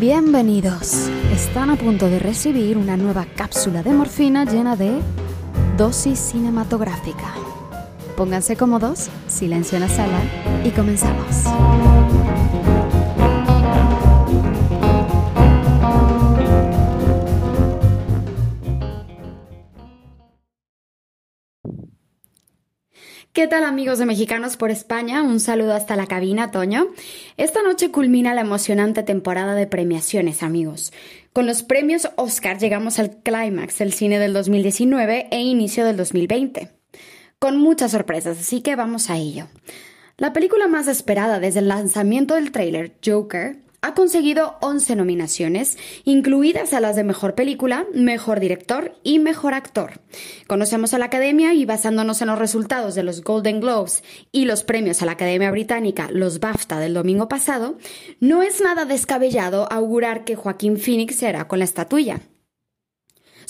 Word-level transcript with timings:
Bienvenidos. 0.00 1.10
Están 1.30 1.68
a 1.68 1.76
punto 1.76 2.08
de 2.08 2.18
recibir 2.18 2.78
una 2.78 2.96
nueva 2.96 3.26
cápsula 3.36 3.82
de 3.82 3.90
morfina 3.90 4.46
llena 4.46 4.74
de 4.74 4.98
dosis 5.76 6.18
cinematográfica. 6.18 7.34
Pónganse 8.16 8.56
cómodos, 8.56 9.10
silencio 9.28 9.76
en 9.76 9.82
la 9.82 9.90
sala 9.90 10.18
y 10.64 10.70
comenzamos. 10.70 11.44
¿Qué 23.32 23.46
tal 23.46 23.64
amigos 23.64 23.98
de 23.98 24.06
Mexicanos 24.06 24.56
por 24.56 24.70
España? 24.70 25.22
Un 25.22 25.38
saludo 25.38 25.74
hasta 25.74 25.94
la 25.94 26.06
cabina, 26.06 26.50
Toño. 26.50 26.88
Esta 27.36 27.62
noche 27.62 27.90
culmina 27.90 28.34
la 28.34 28.40
emocionante 28.40 29.02
temporada 29.04 29.54
de 29.54 29.66
premiaciones, 29.68 30.42
amigos. 30.42 30.92
Con 31.32 31.46
los 31.46 31.62
premios 31.62 32.10
Oscar 32.16 32.58
llegamos 32.58 32.98
al 32.98 33.18
clímax 33.22 33.78
del 33.78 33.92
cine 33.92 34.18
del 34.18 34.32
2019 34.32 35.28
e 35.30 35.40
inicio 35.40 35.84
del 35.84 35.96
2020. 35.96 36.70
Con 37.38 37.58
muchas 37.58 37.92
sorpresas, 37.92 38.38
así 38.38 38.62
que 38.62 38.74
vamos 38.74 39.10
a 39.10 39.16
ello. 39.16 39.46
La 40.16 40.32
película 40.32 40.66
más 40.66 40.88
esperada 40.88 41.40
desde 41.40 41.60
el 41.60 41.68
lanzamiento 41.68 42.34
del 42.34 42.50
tráiler, 42.50 42.96
Joker, 43.04 43.58
ha 43.82 43.94
conseguido 43.94 44.56
11 44.60 44.96
nominaciones, 44.96 45.78
incluidas 46.04 46.72
a 46.72 46.80
las 46.80 46.96
de 46.96 47.04
Mejor 47.04 47.34
Película, 47.34 47.86
Mejor 47.94 48.40
Director 48.40 48.94
y 49.02 49.18
Mejor 49.18 49.54
Actor. 49.54 50.00
Conocemos 50.46 50.92
a 50.94 50.98
la 50.98 51.06
Academia 51.06 51.54
y 51.54 51.64
basándonos 51.64 52.20
en 52.20 52.28
los 52.28 52.38
resultados 52.38 52.94
de 52.94 53.02
los 53.02 53.22
Golden 53.22 53.60
Globes 53.60 54.02
y 54.32 54.44
los 54.44 54.64
premios 54.64 55.02
a 55.02 55.06
la 55.06 55.12
Academia 55.12 55.50
Británica, 55.50 56.08
los 56.12 56.40
BAFTA 56.40 56.78
del 56.78 56.94
domingo 56.94 57.28
pasado, 57.28 57.76
no 58.20 58.42
es 58.42 58.60
nada 58.60 58.84
descabellado 58.84 59.70
augurar 59.72 60.24
que 60.24 60.36
Joaquín 60.36 60.78
Phoenix 60.78 61.16
será 61.16 61.48
con 61.48 61.58
la 61.58 61.64
estatuilla. 61.64 62.20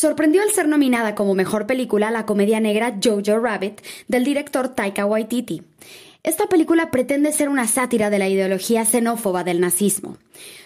Sorprendió 0.00 0.40
al 0.40 0.50
ser 0.50 0.66
nominada 0.66 1.14
como 1.14 1.34
mejor 1.34 1.66
película 1.66 2.10
la 2.10 2.24
comedia 2.24 2.58
negra 2.58 2.98
Jojo 3.04 3.38
Rabbit 3.38 3.82
del 4.08 4.24
director 4.24 4.68
Taika 4.70 5.04
Waititi. 5.04 5.62
Esta 6.22 6.46
película 6.48 6.90
pretende 6.90 7.32
ser 7.32 7.48
una 7.48 7.66
sátira 7.66 8.10
de 8.10 8.18
la 8.18 8.28
ideología 8.28 8.84
xenófoba 8.84 9.42
del 9.42 9.60
nazismo. 9.60 10.18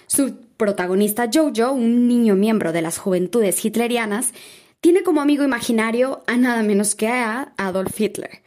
Su 0.07 0.37
protagonista 0.57 1.31
Jojo, 1.33 1.73
un 1.73 2.09
niño 2.09 2.35
miembro 2.35 2.73
de 2.73 2.83
las 2.83 2.99
juventudes 2.99 3.65
hitlerianas, 3.65 4.33
tiene 4.81 5.03
como 5.03 5.21
amigo 5.21 5.45
imaginario 5.45 6.23
a 6.27 6.37
nada 6.37 6.63
menos 6.63 6.95
que 6.95 7.09
a 7.09 7.53
Adolf 7.57 7.99
Hitler. 8.01 8.43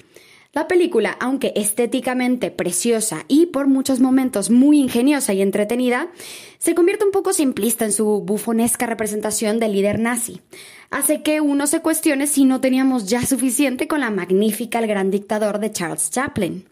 La 0.53 0.67
película, 0.67 1.17
aunque 1.20 1.53
estéticamente 1.56 2.52
preciosa 2.52 3.26
y 3.28 3.48
por 3.48 3.67
muchos 3.67 4.00
momentos 4.00 4.50
muy 4.50 4.80
ingeniosa 4.80 5.34
y 5.34 5.42
entretenida, 5.42 6.09
se 6.58 6.73
convierte 6.73 7.06
un 7.06 7.12
poco 7.12 7.34
simplista 7.34 7.86
en 7.86 7.92
su 7.92 8.22
bufonesca 8.22 8.86
representación 8.86 9.59
del 9.59 9.73
líder 9.73 10.00
nazi. 10.00 10.42
Hace 10.90 11.22
que 11.22 11.42
uno 11.42 11.68
se 11.68 11.81
cuestione 11.81 12.28
si 12.28 12.45
no 12.45 12.62
teníamos 12.62 13.08
ya 13.08 13.25
suficiente 13.25 13.88
con 13.88 14.00
la 14.00 14.09
magnífica 14.09 14.80
El 14.80 14.88
gran 14.88 15.12
dictador 15.12 15.59
de 15.59 15.72
Charles 15.72 16.09
Chaplin. 16.12 16.66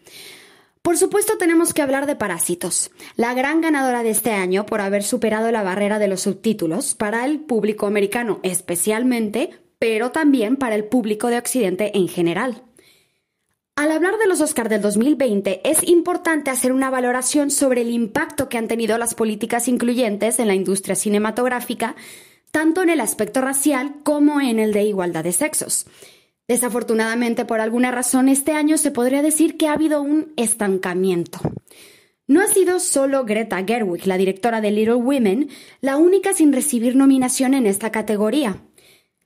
Por 0.80 0.96
supuesto 0.96 1.36
tenemos 1.36 1.74
que 1.74 1.82
hablar 1.82 2.06
de 2.06 2.14
Parásitos, 2.14 2.92
la 3.16 3.34
gran 3.34 3.60
ganadora 3.60 4.04
de 4.04 4.10
este 4.10 4.30
año 4.30 4.66
por 4.66 4.80
haber 4.80 5.02
superado 5.02 5.50
la 5.50 5.64
barrera 5.64 5.98
de 5.98 6.06
los 6.06 6.20
subtítulos 6.20 6.94
para 6.94 7.24
el 7.24 7.40
público 7.40 7.86
americano 7.86 8.38
especialmente, 8.44 9.50
pero 9.80 10.12
también 10.12 10.56
para 10.56 10.76
el 10.76 10.84
público 10.84 11.26
de 11.26 11.38
Occidente 11.38 11.90
en 11.98 12.06
general. 12.06 12.62
Al 13.76 13.92
hablar 13.92 14.16
de 14.16 14.26
los 14.26 14.40
Oscars 14.40 14.70
del 14.70 14.80
2020, 14.80 15.60
es 15.68 15.86
importante 15.86 16.48
hacer 16.48 16.72
una 16.72 16.88
valoración 16.88 17.50
sobre 17.50 17.82
el 17.82 17.90
impacto 17.90 18.48
que 18.48 18.56
han 18.56 18.68
tenido 18.68 18.96
las 18.96 19.14
políticas 19.14 19.68
incluyentes 19.68 20.38
en 20.38 20.46
la 20.46 20.54
industria 20.54 20.94
cinematográfica, 20.94 21.94
tanto 22.50 22.82
en 22.82 22.88
el 22.88 23.02
aspecto 23.02 23.42
racial 23.42 23.96
como 24.02 24.40
en 24.40 24.60
el 24.60 24.72
de 24.72 24.84
igualdad 24.84 25.24
de 25.24 25.32
sexos. 25.32 25.86
Desafortunadamente, 26.48 27.44
por 27.44 27.60
alguna 27.60 27.90
razón, 27.90 28.30
este 28.30 28.52
año 28.52 28.78
se 28.78 28.92
podría 28.92 29.20
decir 29.20 29.58
que 29.58 29.68
ha 29.68 29.74
habido 29.74 30.00
un 30.00 30.32
estancamiento. 30.36 31.38
No 32.26 32.40
ha 32.40 32.46
sido 32.46 32.80
solo 32.80 33.26
Greta 33.26 33.62
Gerwig, 33.62 34.06
la 34.06 34.16
directora 34.16 34.62
de 34.62 34.70
Little 34.70 34.94
Women, 34.94 35.50
la 35.82 35.98
única 35.98 36.32
sin 36.32 36.54
recibir 36.54 36.96
nominación 36.96 37.52
en 37.52 37.66
esta 37.66 37.92
categoría. 37.92 38.56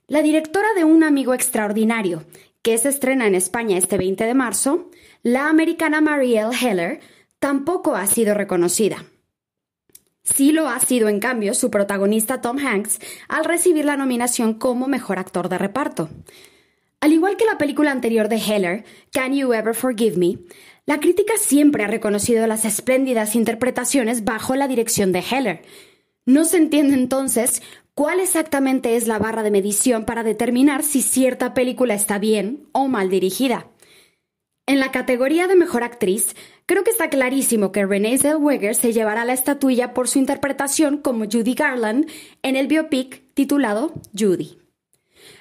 La 0.07 0.21
directora 0.21 0.67
de 0.75 0.83
Un 0.83 1.05
amigo 1.05 1.33
extraordinario, 1.33 2.25
que 2.61 2.77
se 2.77 2.89
estrena 2.89 3.27
en 3.27 3.35
España 3.35 3.77
este 3.77 3.97
20 3.97 4.23
de 4.23 4.33
marzo, 4.33 4.89
la 5.23 5.49
americana 5.49 6.01
Marielle 6.01 6.55
Heller 6.55 6.99
tampoco 7.39 7.95
ha 7.95 8.05
sido 8.07 8.33
reconocida. 8.33 9.05
Sí 10.23 10.51
lo 10.51 10.69
ha 10.69 10.79
sido, 10.79 11.09
en 11.09 11.19
cambio, 11.19 11.53
su 11.53 11.71
protagonista 11.71 12.41
Tom 12.41 12.57
Hanks 12.59 12.99
al 13.27 13.45
recibir 13.45 13.85
la 13.85 13.97
nominación 13.97 14.53
como 14.53 14.87
mejor 14.87 15.17
actor 15.17 15.49
de 15.49 15.57
reparto. 15.57 16.09
Al 16.99 17.13
igual 17.13 17.35
que 17.35 17.45
la 17.45 17.57
película 17.57 17.91
anterior 17.91 18.29
de 18.29 18.37
Heller, 18.37 18.85
Can 19.11 19.33
You 19.33 19.51
Ever 19.53 19.73
Forgive 19.73 20.17
Me, 20.17 20.37
la 20.85 20.99
crítica 20.99 21.33
siempre 21.39 21.83
ha 21.83 21.87
reconocido 21.87 22.45
las 22.45 22.65
espléndidas 22.65 23.35
interpretaciones 23.35 24.23
bajo 24.23 24.55
la 24.55 24.67
dirección 24.67 25.11
de 25.11 25.23
Heller. 25.27 25.61
No 26.25 26.45
se 26.45 26.57
entiende 26.57 26.93
entonces 26.93 27.63
cuál 27.93 28.19
exactamente 28.19 28.95
es 28.95 29.07
la 29.07 29.19
barra 29.19 29.43
de 29.43 29.51
medición 29.51 30.05
para 30.05 30.23
determinar 30.23 30.83
si 30.83 31.01
cierta 31.01 31.53
película 31.53 31.93
está 31.93 32.19
bien 32.19 32.67
o 32.71 32.87
mal 32.87 33.09
dirigida. 33.09 33.67
En 34.67 34.79
la 34.79 34.91
categoría 34.91 35.47
de 35.47 35.55
mejor 35.55 35.83
actriz, 35.83 36.35
creo 36.65 36.83
que 36.83 36.91
está 36.91 37.09
clarísimo 37.09 37.71
que 37.71 37.85
Renee 37.85 38.17
Zellweger 38.17 38.75
se 38.75 38.93
llevará 38.93 39.25
la 39.25 39.33
estatuilla 39.33 39.93
por 39.93 40.07
su 40.07 40.19
interpretación 40.19 40.97
como 40.97 41.25
Judy 41.25 41.55
Garland 41.55 42.09
en 42.43 42.55
el 42.55 42.67
biopic 42.67 43.23
titulado 43.33 43.93
Judy. 44.17 44.59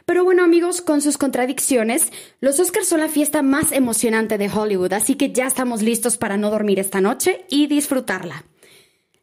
Pero 0.05 0.25
bueno 0.25 0.43
amigos, 0.43 0.81
con 0.81 1.00
sus 1.00 1.19
contradicciones, 1.19 2.11
los 2.41 2.59
Oscars 2.59 2.88
son 2.88 3.00
la 3.00 3.09
fiesta 3.09 3.43
más 3.43 3.71
emocionante 3.71 4.38
de 4.38 4.50
Hollywood, 4.50 4.93
así 4.93 5.15
que 5.15 5.32
ya 5.32 5.47
estamos 5.47 5.82
listos 5.82 6.17
para 6.17 6.37
no 6.37 6.50
dormir 6.50 6.81
esta 6.81 7.00
noche 7.00 7.44
y 7.49 7.69
disfrutarla. 7.69 8.44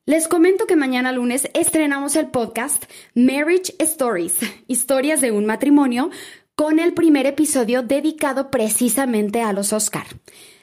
Les 0.08 0.30
comento 0.30 0.68
que 0.68 0.78
mañana 0.78 1.12
lunes 1.12 1.50
estrenamos 1.54 2.16
el 2.16 2.28
podcast 2.28 2.86
Marriage 3.14 3.76
Stories, 3.78 4.38
historias 4.68 5.20
de 5.20 5.32
un 5.32 5.46
matrimonio, 5.46 6.12
con 6.56 6.80
el 6.80 6.94
primer 6.94 7.26
episodio 7.26 7.82
dedicado 7.84 8.50
precisamente 8.50 9.42
a 9.42 9.52
los 9.52 9.74
Oscar. 9.74 10.08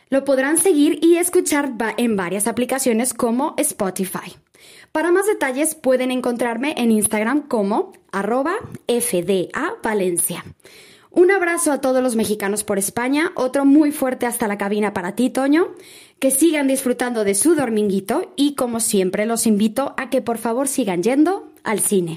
Lo 0.09 0.25
podrán 0.25 0.56
seguir 0.56 0.99
y 1.03 1.16
escuchar 1.16 1.72
en 1.99 2.16
varias 2.16 2.47
aplicaciones 2.47 3.12
como 3.12 3.53
Spotify. 3.59 4.34
Para 4.93 5.12
más 5.12 5.27
detalles 5.27 5.75
pueden 5.75 6.10
encontrarme 6.10 6.72
en 6.78 6.91
Instagram 6.91 7.43
como 7.43 7.93
arroba 8.12 8.54
FDA 8.88 9.75
Valencia. 9.83 10.43
Un 11.17 11.31
abrazo 11.31 11.71
a 11.71 11.81
todos 11.81 12.03
los 12.03 12.17
mexicanos 12.17 12.65
por 12.65 12.77
España, 12.77 13.31
otro 13.37 13.65
muy 13.65 13.93
fuerte 13.93 14.27
hasta 14.27 14.49
la 14.49 14.59
cabina 14.59 14.93
para 14.93 15.15
ti, 15.15 15.31
Toño. 15.31 15.69
Que 16.19 16.33
sigan 16.33 16.67
disfrutando 16.67 17.23
de 17.23 17.37
su 17.37 17.55
dominguito 17.55 18.33
y 18.35 18.57
como 18.57 18.81
siempre 18.81 19.25
los 19.25 19.47
invito 19.47 19.95
a 19.97 20.11
que 20.11 20.23
por 20.23 20.39
favor 20.39 20.67
sigan 20.67 21.05
yendo 21.05 21.53
al 21.63 21.79
cine. 21.79 22.17